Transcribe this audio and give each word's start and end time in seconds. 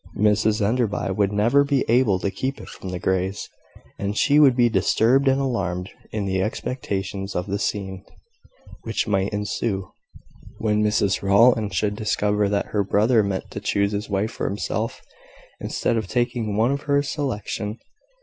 Mrs 0.17 0.65
Enderby 0.67 1.11
would 1.15 1.31
never 1.31 1.63
be 1.63 1.85
able 1.87 2.17
to 2.21 2.31
keep 2.31 2.59
it 2.59 2.69
from 2.69 2.89
the 2.89 2.97
Greys; 2.97 3.47
and 3.99 4.17
she 4.17 4.39
would 4.39 4.55
be 4.55 4.67
disturbed 4.67 5.27
and 5.27 5.39
alarmed 5.39 5.91
in 6.11 6.25
the 6.25 6.41
expectation 6.41 7.27
of 7.35 7.45
the 7.45 7.59
scenes 7.59 8.07
which 8.81 9.07
might 9.07 9.31
ensue, 9.31 9.91
when 10.57 10.83
Mrs 10.83 11.21
Rowland 11.21 11.75
should 11.75 11.95
discover 11.95 12.49
that 12.49 12.65
her 12.73 12.83
brother 12.83 13.21
meant 13.21 13.51
to 13.51 13.59
choose 13.59 13.91
his 13.91 14.09
wife 14.09 14.31
for 14.31 14.47
himself, 14.47 15.03
instead 15.59 15.97
of 15.97 16.07
taking 16.07 16.57
one 16.57 16.71
of 16.71 16.81
her 16.89 17.03
selection. 17.03 17.77